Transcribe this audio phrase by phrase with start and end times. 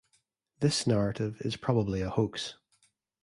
[0.61, 2.55] This narrative is probably a hoax.